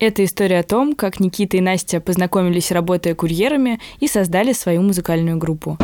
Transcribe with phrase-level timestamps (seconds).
[0.00, 5.38] Это история о том, как Никита и Настя познакомились, работая курьерами, и создали свою музыкальную
[5.38, 5.76] группу.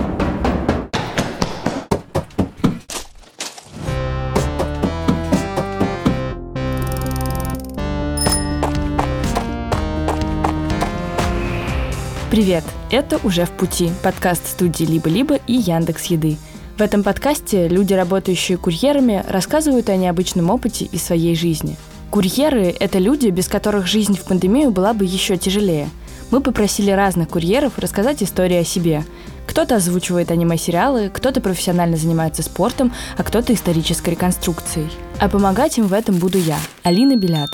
[12.30, 12.62] Привет!
[12.92, 16.36] Это «Уже в пути»– подкаст студии «Либо-либо» и Яндекс Еды.
[16.78, 21.76] В этом подкасте люди, работающие курьерами, рассказывают о необычном опыте из своей жизни–
[22.14, 25.90] Курьеры– это люди, без которых жизнь в пандемию была бы еще тяжелее.
[26.30, 29.02] Мы попросили разных курьеров рассказать истории о себе.
[29.48, 34.90] Кто-то озвучивает аниме-сериалы, кто-то профессионально занимается спортом, а кто-то исторической реконструкцией.
[35.18, 37.50] А помогать им в этом буду я, Алина Белят.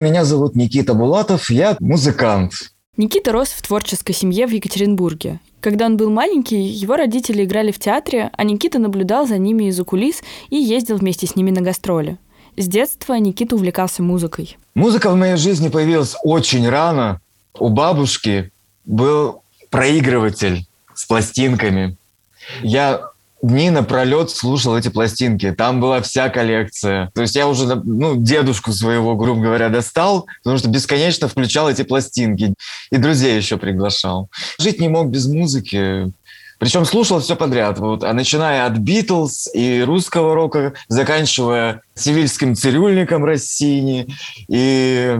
[0.00, 2.52] Меня зовут Никита Булатов, я музыкант.
[2.96, 5.40] Никита рос в творческой семье в Екатеринбурге.
[5.60, 9.82] Когда он был маленький, его родители играли в театре, а Никита наблюдал за ними из-за
[9.82, 12.16] кулис и ездил вместе с ними на гастроли.
[12.58, 14.58] С детства Никита увлекался музыкой.
[14.74, 17.20] Музыка в моей жизни появилась очень рано.
[17.56, 18.50] У бабушки
[18.84, 21.96] был проигрыватель с пластинками.
[22.62, 23.10] Я
[23.42, 25.52] дни напролет слушал эти пластинки.
[25.52, 27.12] Там была вся коллекция.
[27.14, 31.82] То есть я уже ну, дедушку своего, грубо говоря, достал, потому что бесконечно включал эти
[31.82, 32.54] пластинки.
[32.90, 34.30] И друзей еще приглашал.
[34.58, 36.10] Жить не мог без музыки.
[36.58, 43.24] Причем слушал все подряд, вот, а начиная от Битлз и русского рока, заканчивая сивильским цирюльником
[43.24, 44.08] Россини
[44.48, 45.18] и,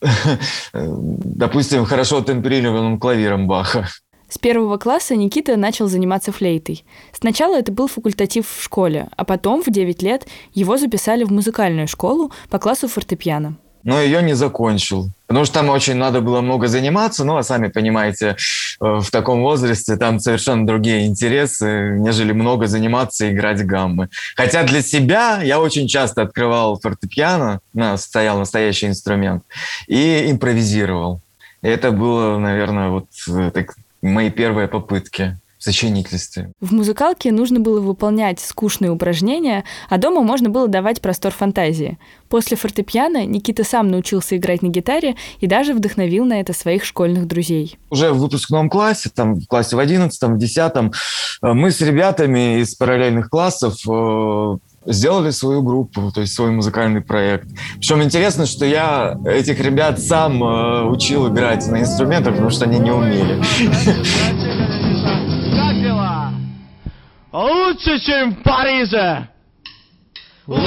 [0.72, 3.88] допустим, хорошо темперированным клавиром Баха.
[4.28, 6.84] С первого класса Никита начал заниматься флейтой.
[7.12, 11.88] Сначала это был факультатив в школе, а потом в 9 лет его записали в музыкальную
[11.88, 13.56] школу по классу фортепиано
[13.88, 15.08] но ее не закончил.
[15.28, 18.34] Потому что там очень надо было много заниматься, ну, а сами понимаете, э,
[18.80, 24.08] в таком возрасте там совершенно другие интересы, нежели много заниматься и играть гаммы.
[24.36, 27.60] Хотя для себя я очень часто открывал фортепиано,
[27.96, 29.44] стоял настоящий инструмент,
[29.86, 31.20] и импровизировал.
[31.60, 36.52] И это было, наверное, вот э, так, мои первые попытки сочинительстве.
[36.60, 41.98] В музыкалке нужно было выполнять скучные упражнения, а дома можно было давать простор фантазии.
[42.28, 47.26] После фортепиано Никита сам научился играть на гитаре и даже вдохновил на это своих школьных
[47.26, 47.78] друзей.
[47.90, 52.60] Уже в выпускном классе, там в классе в 11 в 10 э, мы с ребятами
[52.60, 54.56] из параллельных классов э,
[54.86, 57.48] сделали свою группу, то есть свой музыкальный проект.
[57.76, 62.78] Причем интересно, что я этих ребят сам э, учил играть на инструментах, потому что они
[62.78, 63.42] не умели.
[67.68, 69.28] Лучше, чем в Париже!
[70.46, 70.62] Лучше,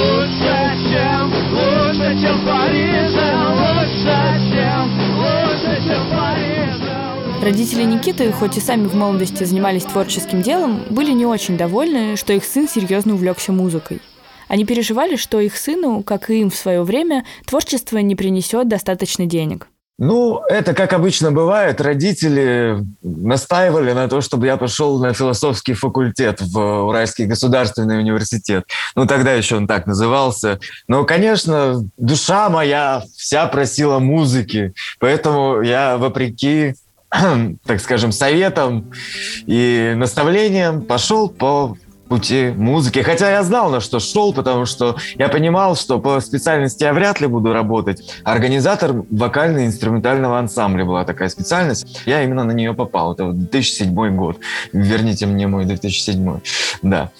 [0.88, 3.28] чем, лучше, чем в Париже!
[3.58, 7.42] Лучше, чем, лучше, чем в Париже!
[7.42, 12.34] Родители Никиты, хоть и сами в молодости занимались творческим делом, были не очень довольны, что
[12.34, 14.00] их сын серьезно увлекся музыкой.
[14.46, 19.26] Они переживали, что их сыну, как и им в свое время, творчество не принесет достаточно
[19.26, 19.71] денег.
[19.98, 26.40] Ну, это, как обычно бывает, родители настаивали на то, чтобы я пошел на философский факультет
[26.40, 28.64] в Уральский государственный университет.
[28.96, 30.58] Ну, тогда еще он так назывался.
[30.88, 36.74] Но, конечно, душа моя вся просила музыки, поэтому я, вопреки
[37.66, 38.90] так скажем, советам
[39.46, 41.76] и наставлениям пошел по
[42.12, 42.98] пути музыки.
[42.98, 47.22] Хотя я знал, на что шел, потому что я понимал, что по специальности я вряд
[47.22, 48.02] ли буду работать.
[48.22, 52.02] Организатор вокально-инструментального ансамбля была такая специальность.
[52.04, 53.14] Я именно на нее попал.
[53.14, 54.36] Это 2007 год.
[54.74, 56.40] Верните мне мой 2007.
[56.82, 57.10] Да.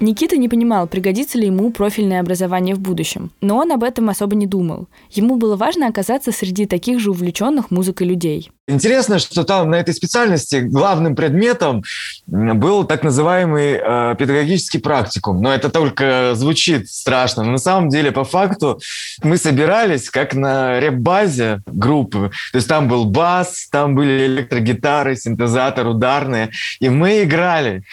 [0.00, 4.36] Никита не понимал, пригодится ли ему профильное образование в будущем, но он об этом особо
[4.36, 4.86] не думал.
[5.10, 8.50] Ему было важно оказаться среди таких же увлеченных музыкой людей.
[8.68, 11.82] Интересно, что там на этой специальности главным предметом
[12.26, 15.40] был так называемый э, педагогический практикум.
[15.40, 17.44] Но это только звучит страшно.
[17.44, 18.78] Но на самом деле, по факту,
[19.22, 22.30] мы собирались как на реп-базе группы.
[22.52, 26.50] То есть там был бас, там были электрогитары, синтезатор, ударные.
[26.78, 27.84] И мы играли.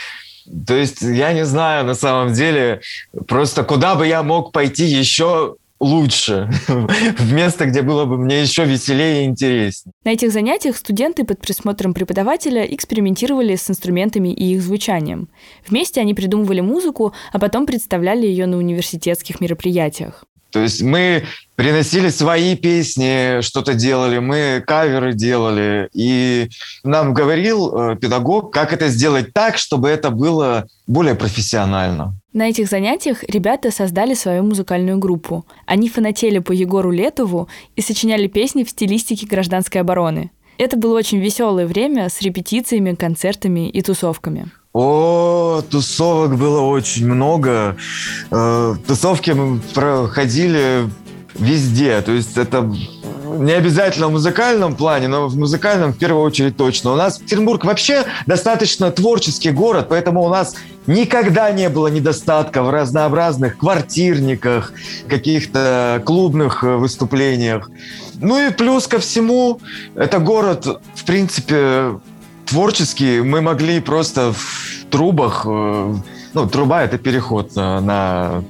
[0.67, 2.81] То есть я не знаю на самом деле
[3.27, 8.65] просто куда бы я мог пойти еще лучше, в место, где было бы мне еще
[8.65, 9.93] веселее и интереснее.
[10.03, 15.29] На этих занятиях студенты под присмотром преподавателя экспериментировали с инструментами и их звучанием.
[15.67, 20.25] Вместе они придумывали музыку, а потом представляли ее на университетских мероприятиях.
[20.55, 21.25] То есть мы
[21.57, 25.89] приносили свои песни, что-то делали, мы каверы делали.
[25.91, 26.47] И
[26.85, 32.17] нам говорил э, педагог, как это сделать так, чтобы это было более профессионально.
[32.31, 35.45] На этих занятиях ребята создали свою музыкальную группу.
[35.65, 40.31] Они фанатели по Егору Летову и сочиняли песни в стилистике гражданской обороны.
[40.57, 44.49] Это было очень веселое время с репетициями, концертами и тусовками.
[44.75, 47.77] О, тусовок было очень много.
[48.29, 50.89] Э, тусовки мы проходили
[51.35, 52.01] везде.
[52.01, 52.69] То есть это
[53.39, 56.91] не обязательно в музыкальном плане, но в музыкальном в первую очередь точно.
[56.91, 60.55] У нас Петербург вообще достаточно творческий город, поэтому у нас
[60.87, 64.73] никогда не было недостатка в разнообразных квартирниках,
[65.07, 67.71] каких-то клубных э, выступлениях.
[68.19, 69.61] Ну и плюс ко всему,
[69.95, 71.91] это город, в принципе,
[72.45, 73.21] творческий.
[73.21, 75.95] Мы могли просто в трубах э,
[76.35, 78.43] ну, труба— это переход на, на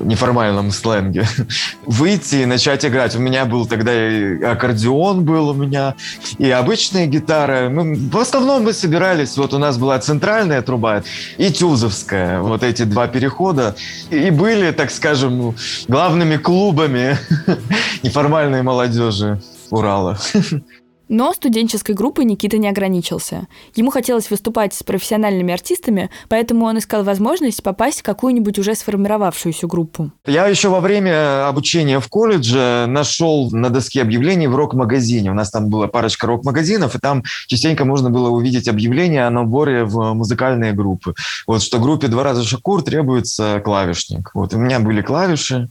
[0.00, 1.26] неформальном сленге.
[1.86, 3.14] Выйти и начать играть.
[3.16, 5.94] У меня был тогда и аккордеон был у меня,
[6.38, 7.68] и обычные гитары.
[7.68, 11.02] Мы, в основном мы собирались, вот у нас была центральная труба
[11.36, 12.40] и тюзовская.
[12.40, 13.76] Вот эти два перехода.
[14.08, 15.54] И были, так скажем,
[15.86, 17.18] главными клубами
[18.02, 19.38] неформальной молодежи
[19.70, 20.18] Урала.
[21.08, 23.46] Но студенческой группой Никита не ограничился.
[23.74, 29.66] Ему хотелось выступать с профессиональными артистами, поэтому он искал возможность попасть в какую-нибудь уже сформировавшуюся
[29.66, 30.10] группу.
[30.26, 35.30] Я еще во время обучения в колледже нашел на доске объявлений в рок-магазине.
[35.30, 39.84] У нас там была парочка рок-магазинов, и там частенько можно было увидеть объявления о наборе
[39.84, 41.14] в музыкальные группы.
[41.46, 44.30] Вот что группе «Два раза Шакур» требуется клавишник.
[44.34, 45.70] Вот у меня были клавиши.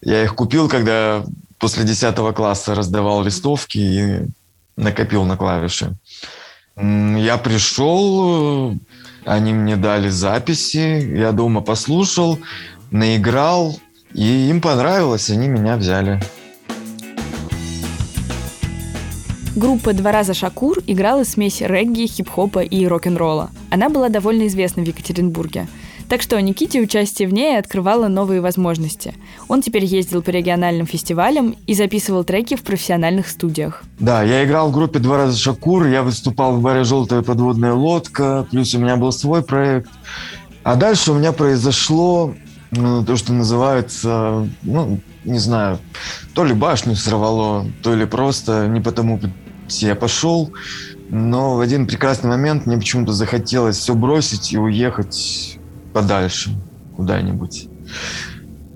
[0.00, 1.24] Я их купил, когда
[1.58, 4.18] после 10 класса раздавал листовки и
[4.76, 5.96] накопил на клавиши.
[6.76, 8.76] Я пришел,
[9.24, 12.38] они мне дали записи, я дома послушал,
[12.90, 13.78] наиграл,
[14.12, 16.20] и им понравилось, они меня взяли.
[19.56, 23.50] Группа «Два раза Шакур» играла смесь регги, хип-хопа и рок-н-ролла.
[23.70, 25.66] Она была довольно известна в Екатеринбурге.
[26.08, 29.14] Так что Никите участие в ней открывало новые возможности.
[29.48, 33.82] Он теперь ездил по региональным фестивалям и записывал треки в профессиональных студиях.
[33.98, 38.46] Да, я играл в группе «Два раза Шакур», я выступал в баре «Желтая подводная лодка»,
[38.50, 39.90] плюс у меня был свой проект.
[40.62, 42.34] А дальше у меня произошло
[42.70, 45.78] ну, то, что называется, ну, не знаю,
[46.34, 49.20] то ли башню сорвало, то ли просто не потому
[49.68, 50.52] я пошел.
[51.08, 55.58] Но в один прекрасный момент мне почему-то захотелось все бросить и уехать
[55.96, 56.50] подальше
[56.94, 57.68] куда-нибудь.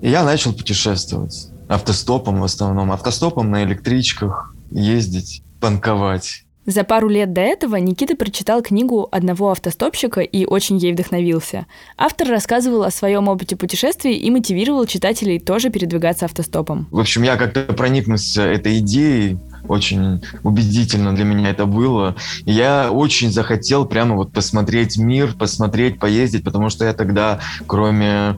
[0.01, 6.45] И я начал путешествовать автостопом в основном, автостопом на электричках, ездить, банковать.
[6.65, 11.67] За пару лет до этого Никита прочитал книгу одного автостопщика и очень ей вдохновился.
[11.95, 16.87] Автор рассказывал о своем опыте путешествий и мотивировал читателей тоже передвигаться автостопом.
[16.89, 19.37] В общем, я как-то проникнулся этой идеей,
[19.71, 22.15] очень убедительно для меня это было.
[22.45, 28.37] Я очень захотел прямо вот посмотреть мир, посмотреть, поездить, потому что я тогда, кроме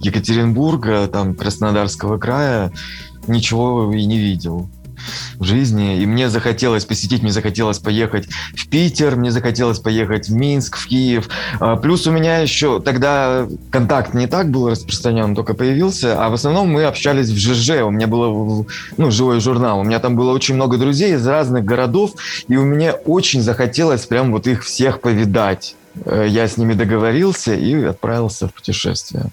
[0.00, 2.72] Екатеринбурга, там, Краснодарского края,
[3.26, 4.68] ничего и не видел
[5.38, 6.00] в жизни.
[6.00, 10.86] И мне захотелось посетить, мне захотелось поехать в Питер, мне захотелось поехать в Минск, в
[10.86, 11.28] Киев.
[11.60, 16.34] А, плюс у меня еще тогда контакт не так был распространен, только появился, а в
[16.34, 17.82] основном мы общались в ЖЖ.
[17.82, 18.64] У меня было
[18.96, 19.80] ну, живой журнал.
[19.80, 22.12] У меня там было очень много друзей из разных городов,
[22.48, 25.76] и у меня очень захотелось прям вот их всех повидать.
[26.04, 29.30] Э, я с ними договорился и отправился в путешествие.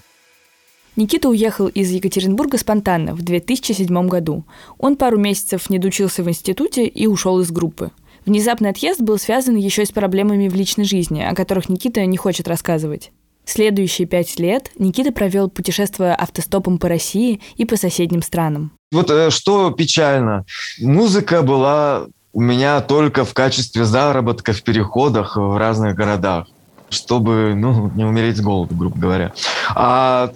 [1.00, 4.44] Никита уехал из Екатеринбурга спонтанно в 2007 году.
[4.76, 7.90] Он пару месяцев не дучился в институте и ушел из группы.
[8.26, 12.18] Внезапный отъезд был связан еще и с проблемами в личной жизни, о которых Никита не
[12.18, 13.12] хочет рассказывать.
[13.46, 18.72] Следующие пять лет Никита провел путешествуя автостопом по России и по соседним странам.
[18.92, 20.44] Вот э, что печально.
[20.82, 26.46] Музыка была у меня только в качестве заработка в переходах в разных городах
[26.92, 29.32] чтобы ну, не умереть с голоду, грубо говоря.
[29.76, 30.32] А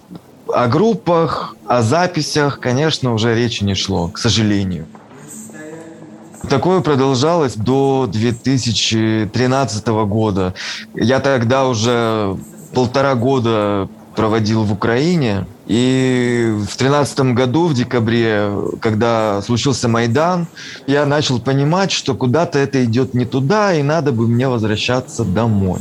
[0.53, 4.85] о группах, о записях, конечно, уже речи не шло, к сожалению.
[6.49, 10.53] Такое продолжалось до 2013 года.
[10.93, 12.37] Я тогда уже
[12.73, 15.45] полтора года проводил в Украине.
[15.67, 20.47] И в 2013 году, в декабре, когда случился Майдан,
[20.85, 25.79] я начал понимать, что куда-то это идет не туда, и надо бы мне возвращаться домой.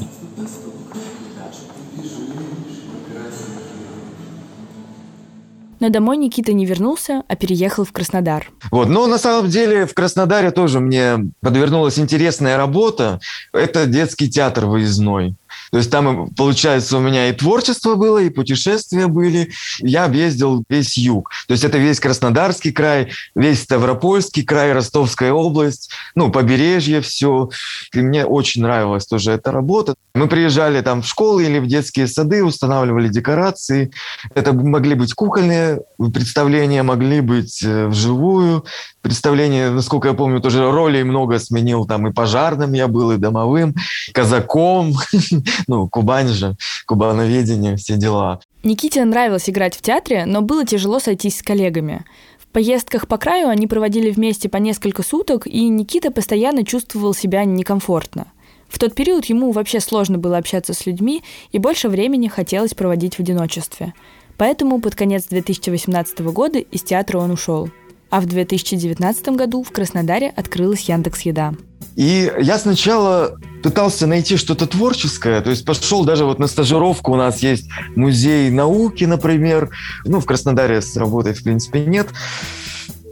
[5.80, 8.50] Но домой Никита не вернулся, а переехал в Краснодар.
[8.70, 8.88] Вот.
[8.88, 13.20] Но на самом деле в Краснодаре тоже мне подвернулась интересная работа.
[13.52, 15.36] Это детский театр выездной.
[15.70, 19.50] То есть там, получается, у меня и творчество было, и путешествия были.
[19.78, 21.30] Я объездил весь юг.
[21.48, 27.50] То есть это весь Краснодарский край, весь Ставропольский край, Ростовская область, ну, побережье все.
[27.92, 29.94] И мне очень нравилась тоже эта работа.
[30.14, 33.90] Мы приезжали там в школы или в детские сады, устанавливали декорации.
[34.34, 35.80] Это могли быть кукольные
[36.12, 38.64] представления, могли быть э, вживую
[39.04, 39.70] представления.
[39.70, 41.86] Насколько я помню, тоже ролей много сменил.
[41.86, 43.74] Там и пожарным я был, и домовым,
[44.12, 44.94] казаком.
[45.68, 46.56] ну, Кубань же,
[46.86, 48.40] кубановедение, все дела.
[48.64, 52.04] Никите нравилось играть в театре, но было тяжело сойтись с коллегами.
[52.52, 58.26] поездках по краю они проводили вместе по несколько суток, и Никита постоянно чувствовал себя некомфортно.
[58.68, 63.16] В тот период ему вообще сложно было общаться с людьми, и больше времени хотелось проводить
[63.16, 63.92] в одиночестве.
[64.36, 67.70] Поэтому под конец 2018 года из театра он ушел.
[68.14, 71.52] А в 2019 году в Краснодаре открылась Яндекс Еда.
[71.96, 77.16] И я сначала пытался найти что-то творческое, то есть пошел даже вот на стажировку, у
[77.16, 79.70] нас есть музей науки, например,
[80.04, 82.06] ну, в Краснодаре с работой, в принципе, нет,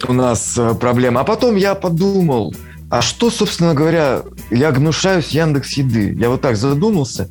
[0.06, 1.22] у нас э, проблема.
[1.22, 2.54] А потом я подумал,
[2.88, 6.14] а что, собственно говоря, я гнушаюсь Яндекс Еды.
[6.16, 7.28] Я вот так задумался.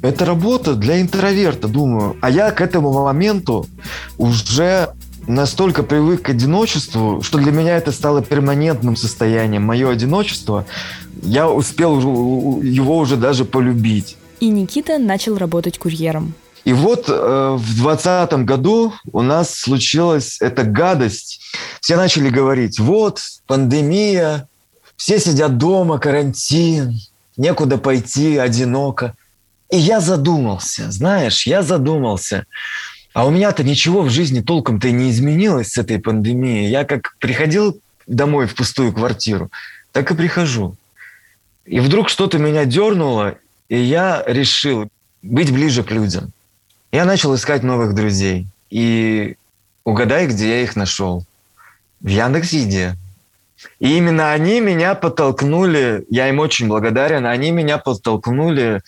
[0.00, 2.16] Это работа для интроверта, думаю.
[2.22, 3.66] А я к этому моменту
[4.16, 4.90] уже
[5.26, 9.62] настолько привык к одиночеству, что для меня это стало перманентным состоянием.
[9.62, 10.66] Мое одиночество,
[11.22, 12.00] я успел
[12.62, 14.16] его уже даже полюбить.
[14.40, 16.34] И Никита начал работать курьером.
[16.64, 21.40] И вот э, в двадцатом году у нас случилась эта гадость.
[21.80, 24.48] Все начали говорить, вот пандемия,
[24.96, 26.98] все сидят дома, карантин,
[27.36, 29.14] некуда пойти, одиноко.
[29.70, 32.44] И я задумался, знаешь, я задумался.
[33.12, 36.70] А у меня-то ничего в жизни толком-то и не изменилось с этой пандемией.
[36.70, 39.50] Я как приходил домой в пустую квартиру,
[39.92, 40.76] так и прихожу.
[41.64, 43.36] И вдруг что-то меня дернуло,
[43.68, 44.88] и я решил
[45.22, 46.32] быть ближе к людям.
[46.92, 48.46] Я начал искать новых друзей.
[48.70, 49.36] И
[49.84, 51.24] угадай, где я их нашел.
[52.00, 52.96] В Яндекс.Еде.
[53.78, 58.80] И именно они меня подтолкнули, я им очень благодарен, они меня подтолкнули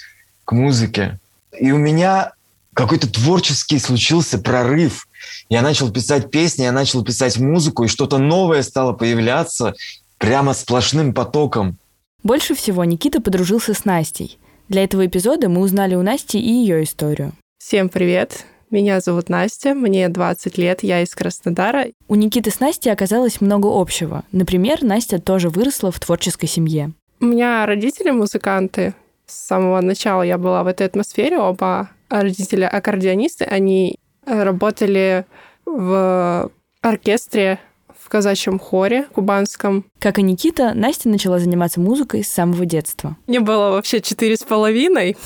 [0.44, 1.18] к музыке.
[1.58, 2.32] И у меня
[2.74, 5.06] какой-то творческий случился прорыв.
[5.48, 9.74] Я начал писать песни, я начал писать музыку, и что-то новое стало появляться
[10.18, 11.78] прямо сплошным потоком.
[12.22, 14.38] Больше всего Никита подружился с Настей.
[14.68, 17.32] Для этого эпизода мы узнали у Насти и ее историю.
[17.58, 18.44] Всем привет!
[18.70, 21.88] Меня зовут Настя, мне 20 лет, я из Краснодара.
[22.08, 24.24] У Никиты с Настей оказалось много общего.
[24.32, 26.92] Например, Настя тоже выросла в творческой семье.
[27.20, 28.94] У меня родители музыканты.
[29.26, 35.24] С самого начала я была в этой атмосфере, оба родители аккордеонисты, они работали
[35.64, 36.50] в
[36.80, 37.58] оркестре
[37.98, 39.84] в казачьем хоре кубанском.
[39.98, 43.16] Как и Никита, Настя начала заниматься музыкой с самого детства.
[43.26, 45.16] Мне было вообще четыре с половиной,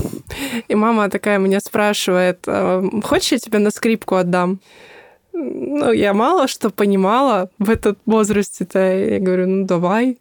[0.69, 4.61] и мама такая меня спрашивает, «А, хочешь, я тебе на скрипку отдам?
[5.33, 8.79] Ну, я мало что понимала в этот возрасте-то.
[8.79, 10.19] Я говорю, ну, давай.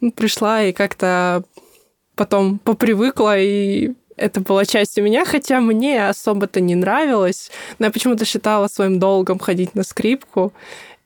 [0.00, 1.42] Ну, пришла и как-то
[2.16, 7.50] потом попривыкла и это была частью меня, хотя мне особо-то не нравилось.
[7.78, 10.52] Но я почему-то считала своим долгом ходить на скрипку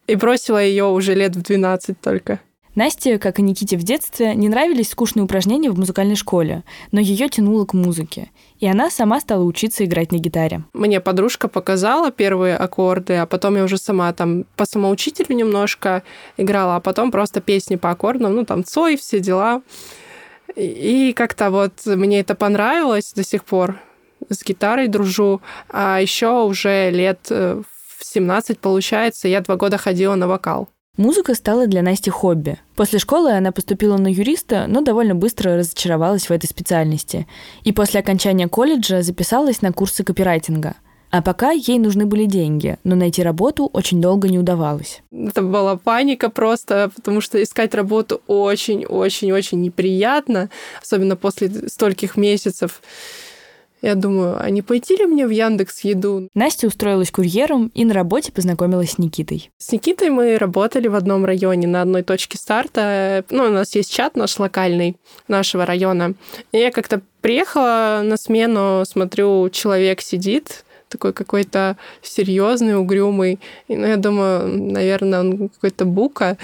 [0.06, 2.40] и бросила ее уже лет в 12 только.
[2.74, 7.28] Насте, как и Никите в детстве, не нравились скучные упражнения в музыкальной школе, но ее
[7.28, 10.64] тянуло к музыке, и она сама стала учиться играть на гитаре.
[10.72, 16.02] Мне подружка показала первые аккорды, а потом я уже сама там по самоучителю немножко
[16.38, 19.60] играла, а потом просто песни по аккордам, ну там Цой, все дела.
[20.56, 23.80] И как-то вот мне это понравилось до сих пор.
[24.28, 25.40] С гитарой дружу.
[25.68, 27.62] А еще уже лет э,
[27.98, 30.68] в 17, получается, я два года ходила на вокал.
[30.98, 32.58] Музыка стала для Насти хобби.
[32.76, 37.26] После школы она поступила на юриста, но довольно быстро разочаровалась в этой специальности.
[37.64, 40.74] И после окончания колледжа записалась на курсы копирайтинга–
[41.12, 45.02] а пока ей нужны были деньги, но найти работу очень долго не удавалось.
[45.12, 50.48] Это была паника просто, потому что искать работу очень-очень-очень неприятно,
[50.82, 52.80] особенно после стольких месяцев.
[53.82, 56.30] Я думаю, а не пойти ли мне в Яндекс Еду?
[56.34, 59.50] Настя устроилась курьером и на работе познакомилась с Никитой.
[59.58, 63.22] С Никитой мы работали в одном районе на одной точке старта.
[63.28, 64.96] Ну, у нас есть чат наш локальный
[65.28, 66.14] нашего района.
[66.52, 73.40] И я как-то приехала на смену, смотрю, человек сидит, такой какой-то серьезный, угрюмый.
[73.68, 76.36] И, ну, я думаю, наверное, он какой-то бука.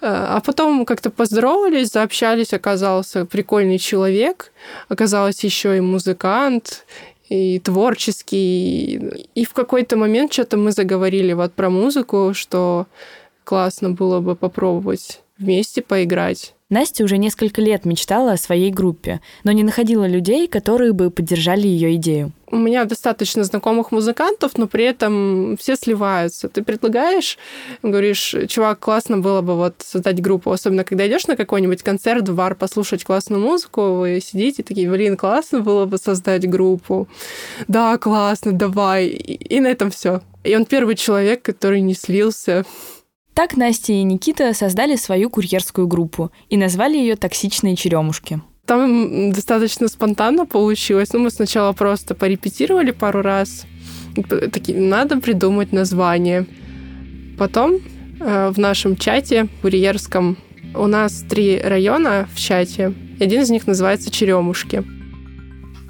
[0.00, 4.52] А, а потом как-то поздоровались, заобщались, оказался прикольный человек,
[4.88, 6.84] оказалось еще и музыкант,
[7.28, 9.26] и творческий.
[9.34, 12.86] И в какой-то момент что-то мы заговорили вот про музыку, что
[13.44, 16.53] классно было бы попробовать вместе поиграть.
[16.70, 21.66] Настя уже несколько лет мечтала о своей группе, но не находила людей, которые бы поддержали
[21.66, 22.32] ее идею.
[22.50, 26.48] У меня достаточно знакомых музыкантов, но при этом все сливаются.
[26.48, 27.36] Ты предлагаешь,
[27.82, 32.34] говоришь, чувак, классно было бы вот создать группу, особенно когда идешь на какой-нибудь концерт в
[32.34, 37.08] бар послушать классную музыку, вы сидите такие, блин, классно было бы создать группу.
[37.68, 39.08] Да, классно, давай.
[39.08, 40.22] И, и на этом все.
[40.44, 42.64] И он первый человек, который не слился.
[43.34, 48.40] Так Настя и Никита создали свою курьерскую группу и назвали ее «Токсичные черемушки».
[48.64, 51.12] Там достаточно спонтанно получилось.
[51.12, 53.66] Ну, мы сначала просто порепетировали пару раз.
[54.52, 56.46] Такие, надо придумать название.
[57.36, 57.80] Потом
[58.20, 60.38] э, в нашем чате курьерском.
[60.74, 62.94] У нас три района в чате.
[63.20, 64.84] Один из них называется Черемушки.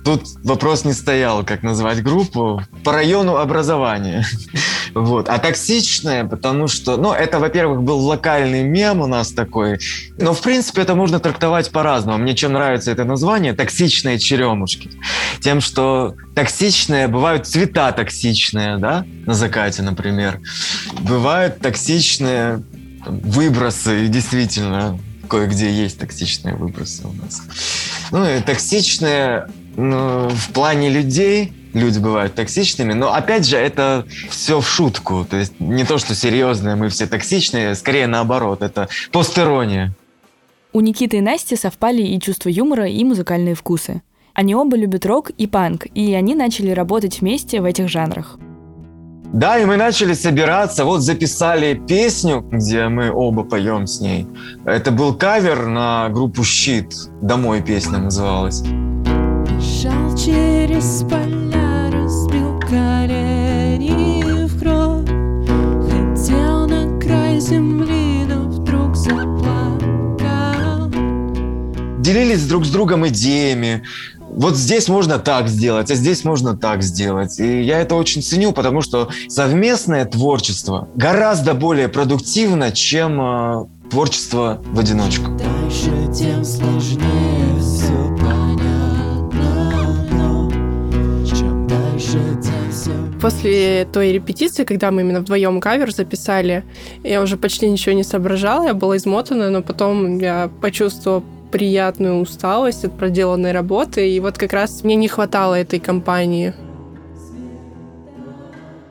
[0.05, 2.61] Тут вопрос не стоял, как назвать группу.
[2.85, 4.27] По району образования.
[4.95, 5.29] Вот.
[5.29, 9.79] А токсичная, потому что, ну, это, во-первых, был локальный мем у нас такой.
[10.19, 12.19] Но, в принципе, это можно трактовать по-разному.
[12.19, 13.53] Мне чем нравится это название?
[13.55, 14.91] Токсичные черемушки.
[15.41, 20.41] Тем, что токсичные, бывают цвета токсичные, да, на закате, например.
[21.01, 22.63] Бывают токсичные
[23.07, 24.99] выбросы, действительно,
[25.29, 27.43] кое-где есть токсичные выбросы у нас.
[28.11, 34.61] Ну и токсичные ну, в плане людей люди бывают токсичными, но опять же это все
[34.61, 39.93] в шутку, то есть не то, что серьезные, мы все токсичные, скорее наоборот, это постерония.
[40.73, 44.02] У Никиты и Насти совпали и чувство юмора, и музыкальные вкусы.
[44.33, 48.38] Они оба любят рок и панк, и они начали работать вместе в этих жанрах.
[49.33, 54.26] Да, и мы начали собираться, вот записали песню, где мы оба поем с ней.
[54.64, 58.62] Это был кавер на группу «Щит», «Домой» песня называлась.
[58.62, 61.44] Бежал через поля,
[72.04, 73.82] Делились друг с другом идеями,
[74.20, 77.40] вот здесь можно так сделать, а здесь можно так сделать.
[77.40, 84.61] И я это очень ценю, потому что совместное творчество гораздо более продуктивно, чем э, творчество
[84.66, 85.30] в одиночку.
[85.30, 88.14] Дальше тем сложнее все
[93.23, 96.64] После той репетиции, когда мы именно вдвоем кавер записали,
[97.02, 102.84] я уже почти ничего не соображала, я была измотана, но потом я почувствовала приятную усталость
[102.84, 104.11] от проделанной работы.
[104.11, 106.52] И вот как раз мне не хватало этой компании.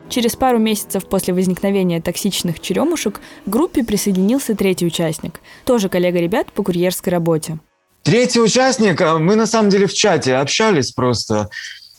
[0.08, 6.54] Через пару месяцев после возникновения токсичных черемушек к группе присоединился третий участник, тоже коллега ребят
[6.54, 7.60] по курьерской работе.
[8.02, 11.50] Третий участник, а мы на самом деле в чате общались просто,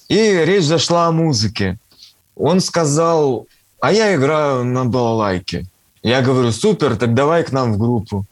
[0.09, 1.77] и речь зашла о музыке.
[2.37, 3.48] Он сказал,
[3.81, 5.66] а я играю на балалайке.
[6.03, 8.24] Я говорю, супер, так давай к нам в группу.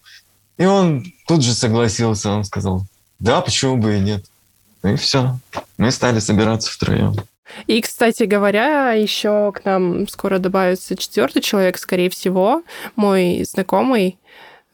[0.62, 2.84] И он тут же согласился, он сказал,
[3.18, 4.24] да, почему бы и нет.
[4.84, 5.36] Ну и все.
[5.76, 7.16] Мы стали собираться втроем.
[7.66, 12.62] И, кстати говоря, еще к нам скоро добавится четвертый человек, скорее всего,
[12.94, 14.18] мой знакомый.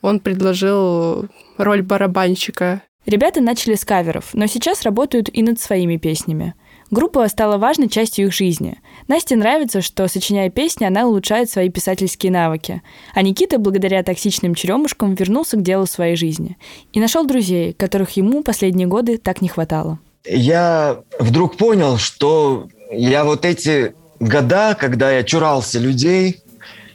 [0.02, 1.24] Он предложил
[1.56, 2.82] роль барабанщика.
[3.06, 6.54] Ребята начали с каверов, но сейчас работают и над своими песнями.
[6.90, 8.78] Группа стала важной частью их жизни.
[9.08, 12.82] Насте нравится, что, сочиняя песни, она улучшает свои писательские навыки.
[13.14, 16.56] А Никита, благодаря токсичным черемушкам, вернулся к делу своей жизни.
[16.94, 19.98] И нашел друзей, которых ему последние годы так не хватало.
[20.24, 26.42] Я вдруг понял, что я вот эти года, когда я чурался людей,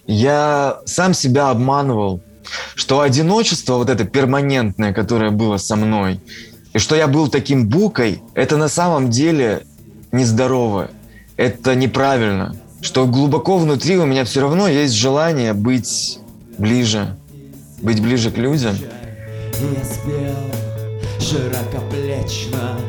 [0.07, 2.21] я сам себя обманывал,
[2.75, 6.19] что одиночество вот это перманентное, которое было со мной,
[6.73, 9.65] и что я был таким букой, это на самом деле
[10.13, 10.91] нездорово,
[11.35, 16.19] это неправильно, что глубоко внутри у меня все равно есть желание быть
[16.57, 17.17] ближе,
[17.81, 18.75] быть ближе к людям.
[18.75, 20.35] Я спел
[21.19, 22.79] широкоплечно,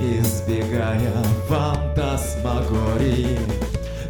[0.00, 1.12] избегая
[1.48, 3.38] фантасмагории.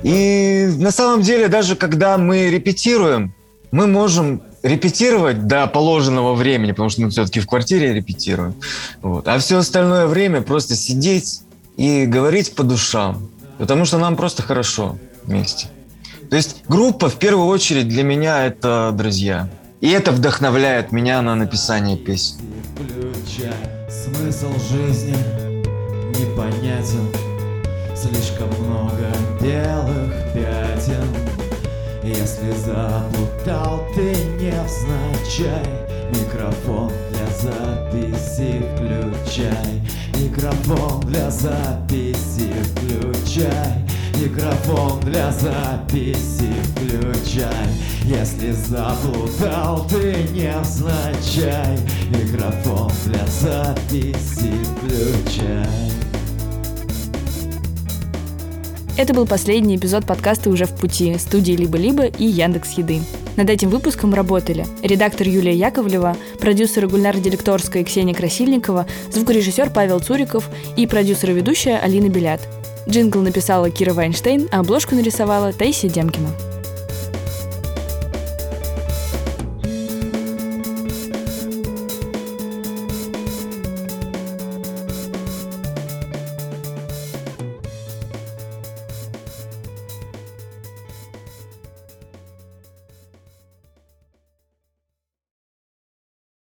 [0.03, 3.35] И на самом деле, даже когда мы репетируем,
[3.71, 8.55] мы можем репетировать до положенного времени, потому что мы все-таки в квартире репетируем.
[9.03, 9.29] Вот.
[9.29, 11.43] А все остальное время просто сидеть
[11.77, 15.69] и говорить по душам, потому что нам просто хорошо вместе.
[16.31, 19.49] То есть группа в первую очередь для меня это друзья.
[19.81, 22.37] И это вдохновляет меня на написание песен.
[23.89, 25.17] Смысл жизни
[26.19, 27.09] непонятен,
[27.95, 31.07] слишком много белых пятен.
[32.03, 35.65] Если заплутал ты невзначай,
[36.11, 36.91] микрофон
[37.45, 39.83] записи включай.
[40.19, 43.85] Микрофон для записи включай.
[44.15, 47.67] Микрофон для записи включай.
[48.05, 51.79] Если заплутал, ты не означай
[52.11, 55.94] Микрофон для записи включай
[58.97, 63.01] Это был последний эпизод подкаста «Уже в пути» студии «Либо-либо» и Яндекс Еды.
[63.37, 70.49] Над этим выпуском работали редактор Юлия Яковлева, продюсеры Гульнара Директорская Ксения Красильникова, звукорежиссер Павел Цуриков
[70.77, 72.41] и продюсер и ведущая Алина Белят.
[72.89, 76.29] Джингл написала Кира Вайнштейн, а обложку нарисовала Таисия Демкина.